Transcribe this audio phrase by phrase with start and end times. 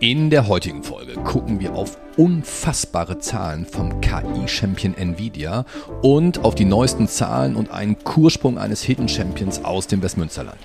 [0.00, 5.66] In der heutigen Folge gucken wir auf unfassbare Zahlen vom KI-Champion Nvidia
[6.00, 10.56] und auf die neuesten Zahlen und einen Kursprung eines Hidden Champions aus dem Westmünsterland.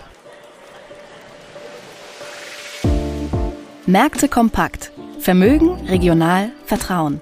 [3.86, 4.94] Märkte kompakt.
[5.20, 7.20] Vermögen, regional, Vertrauen.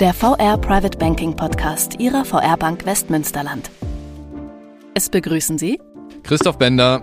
[0.00, 3.70] Der VR Private Banking Podcast Ihrer VR Bank Westmünsterland.
[4.92, 5.80] Es begrüßen Sie
[6.24, 7.02] Christoph Bender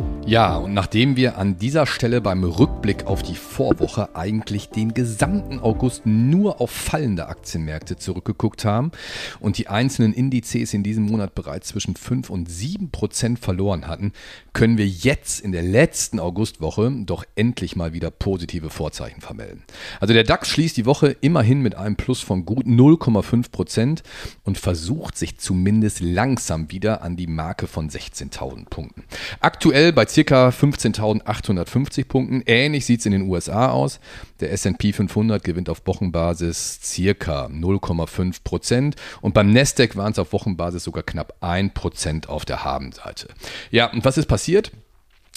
[0.27, 5.59] Ja, und nachdem wir an dieser Stelle beim Rückblick auf die Vorwoche eigentlich den gesamten
[5.59, 8.91] August nur auf fallende Aktienmärkte zurückgeguckt haben
[9.39, 14.13] und die einzelnen Indizes in diesem Monat bereits zwischen 5 und 7 Prozent verloren hatten,
[14.53, 19.63] können wir jetzt in der letzten Augustwoche doch endlich mal wieder positive Vorzeichen vermelden.
[19.99, 24.03] Also der DAX schließt die Woche immerhin mit einem Plus von gut 0,5 Prozent
[24.43, 29.03] und versucht sich zumindest langsam wieder an die Marke von 16.000 Punkten.
[29.39, 30.49] Aktuell bei ca.
[30.49, 32.43] 15.850 Punkten.
[32.45, 33.99] Ähnlich sieht es in den USA aus.
[34.39, 37.45] Der SP 500 gewinnt auf Wochenbasis ca.
[37.45, 42.63] 0,5 Prozent und beim Nasdaq waren es auf Wochenbasis sogar knapp 1 Prozent auf der
[42.63, 43.27] Habenseite.
[43.71, 44.71] Ja, und was ist passiert?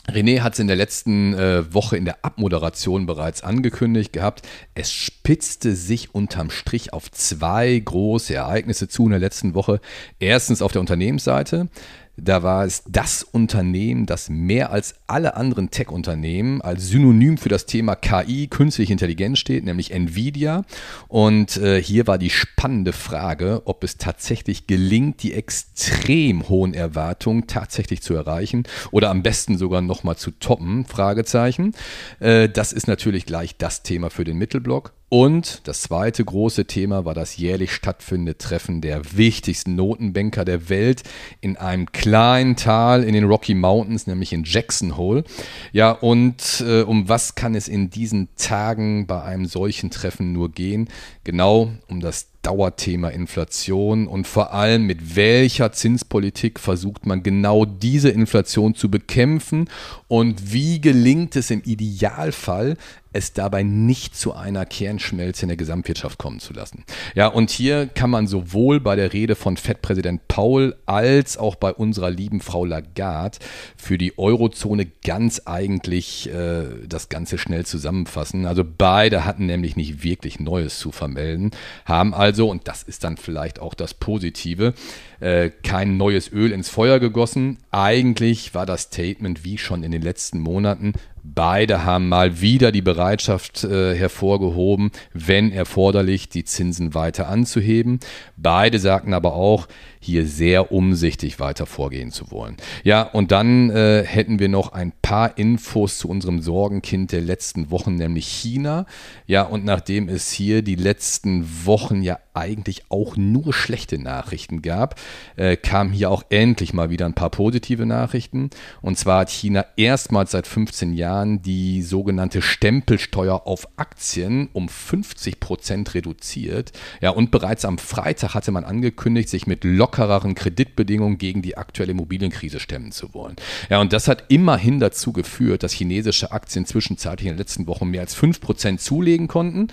[0.08, 4.42] René hat es in der letzten äh, Woche in der Abmoderation bereits angekündigt gehabt.
[4.74, 9.80] Es spitzte sich unterm Strich auf zwei große Ereignisse zu in der letzten Woche.
[10.18, 11.68] Erstens auf der Unternehmensseite.
[12.16, 17.66] Da war es das Unternehmen, das mehr als alle anderen Tech-Unternehmen als Synonym für das
[17.66, 20.64] Thema KI, künstliche Intelligenz steht, nämlich Nvidia.
[21.08, 27.46] Und äh, hier war die spannende Frage, ob es tatsächlich gelingt, die extrem hohen Erwartungen
[27.46, 30.84] tatsächlich zu erreichen oder am besten sogar nochmal zu toppen.
[30.84, 31.74] Fragezeichen.
[32.20, 34.92] Äh, das ist natürlich gleich das Thema für den Mittelblock.
[35.14, 41.04] Und das zweite große Thema war das jährlich stattfindende Treffen der wichtigsten Notenbanker der Welt
[41.40, 45.22] in einem kleinen Tal in den Rocky Mountains, nämlich in Jackson Hole.
[45.70, 50.50] Ja, und äh, um was kann es in diesen Tagen bei einem solchen Treffen nur
[50.50, 50.88] gehen?
[51.22, 58.10] Genau um das Dauerthema Inflation und vor allem mit welcher Zinspolitik versucht man genau diese
[58.10, 59.70] Inflation zu bekämpfen
[60.08, 62.76] und wie gelingt es im Idealfall,
[63.14, 66.84] es dabei nicht zu einer Kernschmelze in der Gesamtwirtschaft kommen zu lassen.
[67.14, 71.72] Ja, und hier kann man sowohl bei der Rede von FED-Präsident Paul als auch bei
[71.72, 73.38] unserer lieben Frau Lagarde
[73.76, 78.46] für die Eurozone ganz eigentlich äh, das Ganze schnell zusammenfassen.
[78.46, 81.52] Also beide hatten nämlich nicht wirklich Neues zu vermelden,
[81.84, 84.74] haben also, und das ist dann vielleicht auch das Positive,
[85.20, 87.58] äh, kein neues Öl ins Feuer gegossen.
[87.70, 90.94] Eigentlich war das Statement wie schon in den letzten Monaten
[91.26, 97.98] Beide haben mal wieder die Bereitschaft äh, hervorgehoben, wenn erforderlich, die Zinsen weiter anzuheben.
[98.36, 99.66] Beide sagten aber auch,
[100.04, 102.56] hier sehr umsichtig weiter vorgehen zu wollen.
[102.82, 107.70] Ja, und dann äh, hätten wir noch ein paar Infos zu unserem Sorgenkind der letzten
[107.70, 108.86] Wochen, nämlich China.
[109.26, 115.00] Ja, und nachdem es hier die letzten Wochen ja eigentlich auch nur schlechte Nachrichten gab,
[115.36, 118.50] äh, kamen hier auch endlich mal wieder ein paar positive Nachrichten.
[118.82, 125.40] Und zwar hat China erstmals seit 15 Jahren die sogenannte Stempelsteuer auf Aktien um 50
[125.40, 126.72] Prozent reduziert.
[127.00, 131.56] Ja, und bereits am Freitag hatte man angekündigt, sich mit locker lockereren Kreditbedingungen gegen die
[131.56, 133.36] aktuelle Immobilienkrise stemmen zu wollen.
[133.70, 137.88] Ja, und das hat immerhin dazu geführt, dass chinesische Aktien zwischenzeitlich in den letzten Wochen
[137.88, 139.68] mehr als 5% zulegen konnten.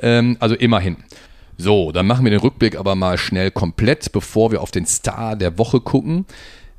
[0.00, 0.96] Ähm, also immerhin.
[1.56, 5.36] So, dann machen wir den Rückblick aber mal schnell komplett, bevor wir auf den Star
[5.36, 6.26] der Woche gucken.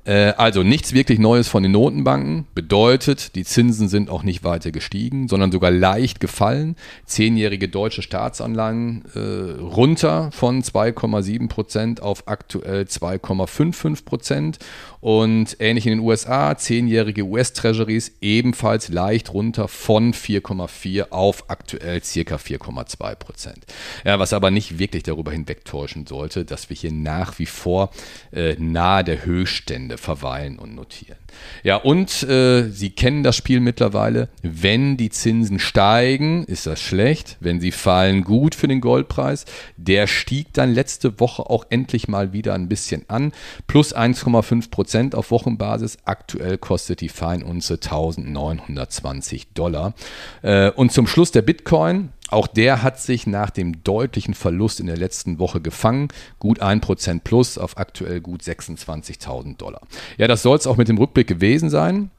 [0.05, 2.45] Äh, also nichts wirklich Neues von den Notenbanken.
[2.53, 6.75] Bedeutet, die Zinsen sind auch nicht weiter gestiegen, sondern sogar leicht gefallen.
[7.05, 14.59] Zehnjährige deutsche Staatsanleihen äh, runter von 2,7 Prozent auf aktuell 2,55 Prozent.
[15.05, 22.37] Und ähnlich in den USA, zehnjährige US-Treasuries ebenfalls leicht runter von 4,4 auf aktuell circa
[22.37, 23.67] 4,2 Prozent.
[24.03, 27.91] Ja, was aber nicht wirklich darüber hinwegtäuschen sollte, dass wir hier nach wie vor
[28.33, 31.17] äh, nahe der Höchststände verweilen und notieren.
[31.61, 34.29] Ja, und äh, Sie kennen das Spiel mittlerweile.
[34.41, 37.37] Wenn die Zinsen steigen, ist das schlecht.
[37.41, 39.45] Wenn sie fallen, gut für den Goldpreis.
[39.77, 43.33] Der stieg dann letzte Woche auch endlich mal wieder ein bisschen an.
[43.67, 45.97] Plus 1,5 Prozent auf Wochenbasis.
[46.05, 49.93] Aktuell kostet die Feinunze 1920 Dollar.
[50.41, 52.09] Äh, und zum Schluss der Bitcoin.
[52.29, 56.07] Auch der hat sich nach dem deutlichen Verlust in der letzten Woche gefangen.
[56.39, 59.81] Gut 1% plus auf aktuell gut 26.000 Dollar.
[60.17, 62.09] Ja, das soll es auch mit dem Rückblick gewesen sein.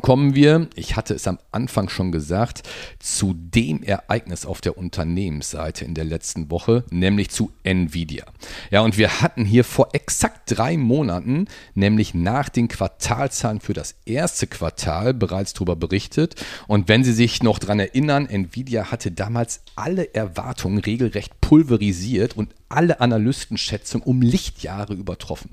[0.00, 2.62] Kommen wir, ich hatte es am Anfang schon gesagt,
[2.98, 8.24] zu dem Ereignis auf der Unternehmensseite in der letzten Woche, nämlich zu Nvidia.
[8.70, 13.96] Ja, und wir hatten hier vor exakt drei Monaten, nämlich nach den Quartalzahlen für das
[14.04, 16.36] erste Quartal, bereits darüber berichtet.
[16.68, 22.54] Und wenn Sie sich noch daran erinnern, Nvidia hatte damals alle Erwartungen regelrecht pulverisiert und
[22.68, 25.50] alle Analystenschätzungen um Lichtjahre übertroffen.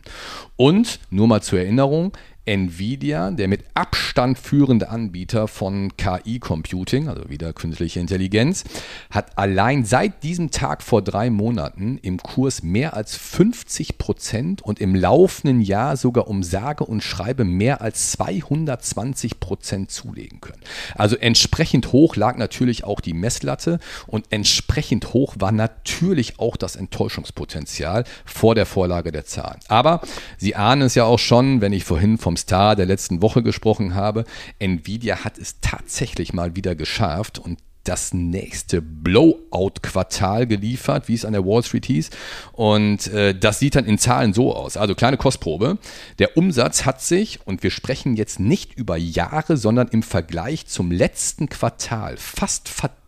[0.56, 2.12] Und nur mal zur Erinnerung,
[2.46, 8.64] Nvidia, der mit Abstand führende Anbieter von KI-Computing, also wieder künstliche Intelligenz,
[9.10, 14.80] hat allein seit diesem Tag vor drei Monaten im Kurs mehr als 50 Prozent und
[14.80, 20.62] im laufenden Jahr sogar um sage und schreibe mehr als 220 Prozent zulegen können.
[20.96, 26.76] Also entsprechend hoch lag natürlich auch die Messlatte und entsprechend hoch war natürlich auch das
[26.76, 29.60] Enttäuschungspotenzial vor der Vorlage der Zahlen.
[29.68, 30.02] Aber
[30.38, 33.44] Sie ahnen es ja auch schon, wenn ich vorhin vom vom Star der letzten Woche
[33.44, 34.26] gesprochen habe.
[34.60, 41.34] Nvidia hat es tatsächlich mal wieder geschafft und das nächste Blowout-Quartal geliefert, wie es an
[41.34, 42.10] der Wall Street hieß.
[42.52, 44.76] Und äh, das sieht dann in Zahlen so aus.
[44.76, 45.78] Also kleine Kostprobe.
[46.18, 50.92] Der Umsatz hat sich, und wir sprechen jetzt nicht über Jahre, sondern im Vergleich zum
[50.92, 53.05] letzten Quartal fast verdoppelt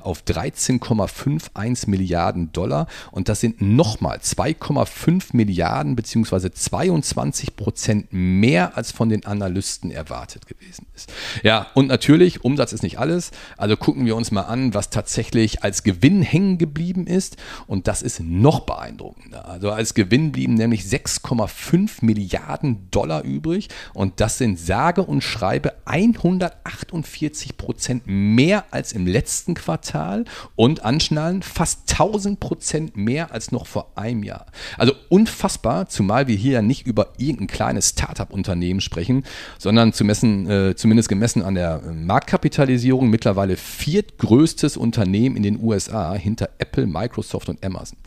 [0.00, 2.86] auf 13,51 Milliarden Dollar.
[3.10, 6.50] Und das sind nochmal 2,5 Milliarden bzw.
[6.50, 11.12] 22 Prozent mehr als von den Analysten erwartet gewesen ist.
[11.42, 13.30] Ja, und natürlich, Umsatz ist nicht alles.
[13.56, 17.36] Also gucken wir uns mal an, was tatsächlich als Gewinn hängen geblieben ist.
[17.66, 19.46] Und das ist noch beeindruckender.
[19.48, 23.68] Also als Gewinn blieben nämlich 6,5 Milliarden Dollar übrig.
[23.94, 30.24] Und das sind sage und schreibe 148 Prozent mehr als im letzten Quartal.
[30.56, 34.46] Und anschnallen fast 1000 Prozent mehr als noch vor einem Jahr.
[34.78, 39.24] Also unfassbar, zumal wir hier ja nicht über irgendein kleines Startup-Unternehmen sprechen,
[39.58, 46.14] sondern zu messen, äh, zumindest gemessen an der Marktkapitalisierung mittlerweile viertgrößtes Unternehmen in den USA
[46.14, 47.98] hinter Apple, Microsoft und Amazon.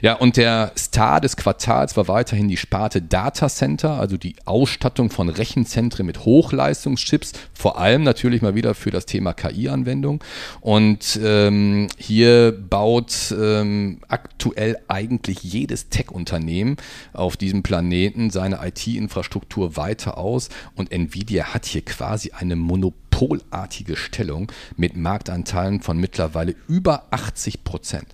[0.00, 5.10] Ja, und der Star des Quartals war weiterhin die Sparte Data Center, also die Ausstattung
[5.10, 10.24] von Rechenzentren mit Hochleistungschips, vor allem natürlich mal wieder für das Thema KI-Anwendung.
[10.62, 16.53] Und ähm, hier baut ähm, aktuell eigentlich jedes Tech-Unternehmen
[17.12, 23.96] auf diesem Planeten seine IT-Infrastruktur weiter aus und Nvidia hat hier quasi eine Monopol monopolartige
[23.96, 28.06] Stellung mit Marktanteilen von mittlerweile über 80 Prozent.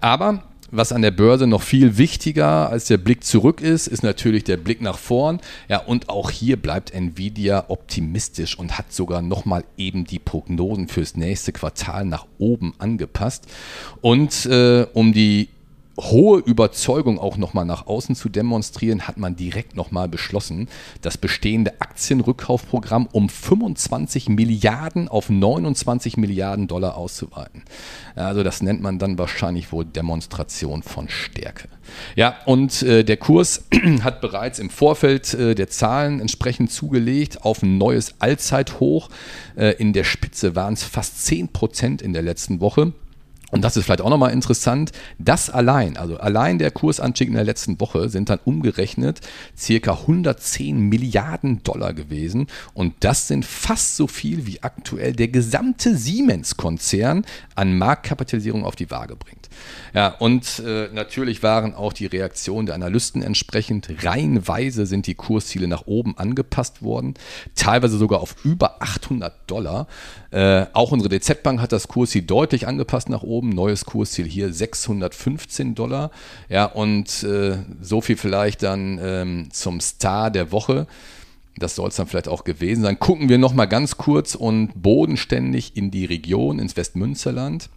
[0.00, 4.42] Aber was an der Börse noch viel wichtiger als der Blick zurück ist, ist natürlich
[4.42, 5.40] der Blick nach vorn.
[5.68, 11.16] Ja, und auch hier bleibt Nvidia optimistisch und hat sogar nochmal eben die Prognosen fürs
[11.16, 13.46] nächste Quartal nach oben angepasst.
[14.00, 15.48] Und äh, um die
[15.98, 20.68] hohe Überzeugung auch nochmal nach außen zu demonstrieren, hat man direkt nochmal beschlossen,
[21.00, 27.62] das bestehende Aktienrückkaufprogramm um 25 Milliarden auf 29 Milliarden Dollar auszuweiten.
[28.14, 31.68] Also das nennt man dann wahrscheinlich wohl Demonstration von Stärke.
[32.14, 33.64] Ja, und äh, der Kurs
[34.02, 39.08] hat bereits im Vorfeld äh, der Zahlen entsprechend zugelegt auf ein neues Allzeithoch.
[39.56, 42.92] Äh, in der Spitze waren es fast 10 Prozent in der letzten Woche.
[43.52, 47.44] Und das ist vielleicht auch nochmal interessant, das allein, also allein der Kursanstieg in der
[47.44, 49.20] letzten Woche sind dann umgerechnet
[49.56, 52.48] circa 110 Milliarden Dollar gewesen.
[52.74, 58.90] Und das sind fast so viel, wie aktuell der gesamte Siemens-Konzern an Marktkapitalisierung auf die
[58.90, 59.48] Waage bringt.
[59.94, 63.88] Ja, und äh, natürlich waren auch die Reaktionen der Analysten entsprechend.
[64.04, 67.14] Reihenweise sind die Kursziele nach oben angepasst worden,
[67.54, 69.86] teilweise sogar auf über 800 Dollar.
[70.30, 73.45] Äh, auch unsere DZ Bank hat das Kursziel deutlich angepasst nach oben.
[73.50, 76.10] Neues Kursziel hier 615 Dollar.
[76.48, 80.86] Ja, und äh, so viel vielleicht dann ähm, zum Star der Woche.
[81.58, 82.98] Das soll es dann vielleicht auch gewesen sein.
[82.98, 87.70] Gucken wir nochmal ganz kurz und bodenständig in die Region, ins Westmünsterland.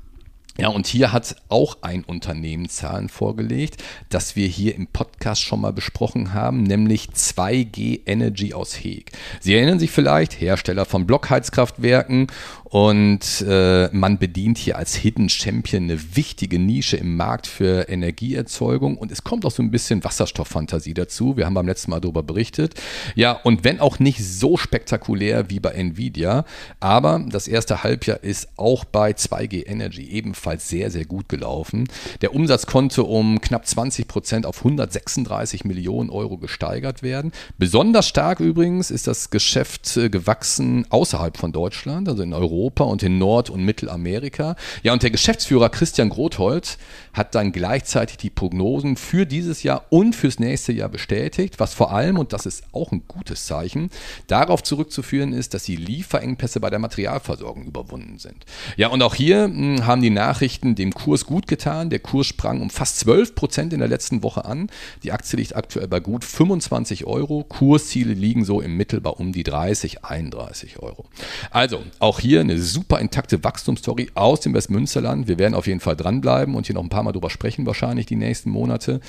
[0.59, 5.61] Ja, und hier hat auch ein Unternehmen Zahlen vorgelegt, das wir hier im Podcast schon
[5.61, 9.13] mal besprochen haben, nämlich 2G Energy aus Heeg.
[9.39, 12.27] Sie erinnern sich vielleicht, Hersteller von Blockheizkraftwerken
[12.69, 18.95] und äh, man bedient hier als Hidden Champion eine wichtige Nische im Markt für Energieerzeugung.
[18.95, 21.35] Und es kommt auch so ein bisschen Wasserstofffantasie dazu.
[21.35, 22.75] Wir haben beim letzten Mal darüber berichtet.
[23.15, 26.45] Ja, und wenn auch nicht so spektakulär wie bei Nvidia,
[26.79, 31.87] aber das erste Halbjahr ist auch bei 2G Energy ebenfalls sehr, sehr gut gelaufen.
[32.21, 37.31] Der Umsatz konnte um knapp 20 Prozent auf 136 Millionen Euro gesteigert werden.
[37.57, 43.03] Besonders stark übrigens ist das Geschäft äh, gewachsen außerhalb von Deutschland, also in Europa und
[43.03, 44.55] in Nord- und Mittelamerika.
[44.83, 46.77] Ja, und der Geschäftsführer Christian Grothold
[47.13, 51.91] hat dann gleichzeitig die Prognosen für dieses Jahr und fürs nächste Jahr bestätigt, was vor
[51.91, 53.89] allem, und das ist auch ein gutes Zeichen,
[54.27, 58.45] darauf zurückzuführen ist, dass die Lieferengpässe bei der Materialversorgung überwunden sind.
[58.77, 61.89] Ja, und auch hier mh, hm, haben die Nachrichten dem Kurs gut getan.
[61.89, 64.69] Der Kurs sprang um fast 12 Prozent in der letzten Woche an.
[65.03, 67.43] Die Aktie liegt aktuell bei gut 25 Euro.
[67.43, 71.05] Kursziele liegen so im Mittel bei um die 30, 31 Euro.
[71.51, 75.27] Also, auch hier eine super intakte Wachstumsstory aus dem Westmünsterland.
[75.27, 78.05] Wir werden auf jeden Fall dranbleiben und hier noch ein paar Mal drüber sprechen, wahrscheinlich
[78.05, 78.99] die nächsten Monate.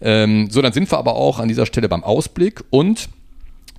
[0.00, 3.08] Ähm, so, dann sind wir aber auch an dieser Stelle beim Ausblick und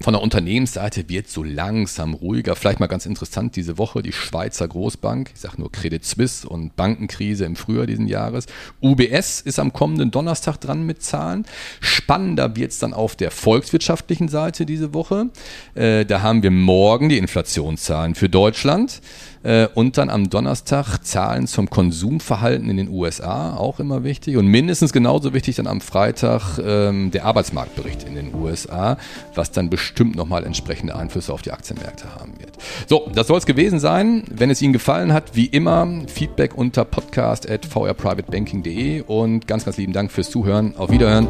[0.02, 2.56] von der Unternehmensseite wird so langsam ruhiger.
[2.56, 6.76] Vielleicht mal ganz interessant diese Woche die Schweizer Großbank, ich sage nur Credit Suisse und
[6.76, 8.46] Bankenkrise im Frühjahr diesen Jahres.
[8.82, 11.46] UBS ist am kommenden Donnerstag dran mit Zahlen.
[11.80, 15.30] Spannender wird es dann auf der volkswirtschaftlichen Seite diese Woche.
[15.76, 19.02] Äh, da haben wir morgen die Inflationszahlen für Deutschland.
[19.44, 24.38] Äh, und dann am Donnerstag Zahlen zum Konsumverhalten in den USA, auch immer wichtig.
[24.38, 28.98] Und mindestens genauso wichtig dann am Freitag ähm, der Arbeitsmarktbericht in den USA,
[29.36, 29.85] was dann bestimmt
[30.16, 32.52] nochmal entsprechende Einflüsse auf die Aktienmärkte haben wird.
[32.88, 34.24] So, das soll es gewesen sein.
[34.30, 39.78] Wenn es Ihnen gefallen hat, wie immer, Feedback unter podcast at vrprivatebanking.de und ganz, ganz
[39.78, 40.76] lieben Dank fürs Zuhören.
[40.78, 41.28] Auf Wiederhören.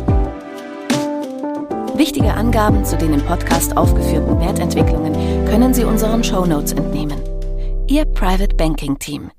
[1.96, 5.14] Wichtige Angaben zu den im Podcast aufgeführten Wertentwicklungen
[5.46, 7.18] können Sie unseren Shownotes entnehmen.
[7.88, 9.32] Ihr Private Banking Team.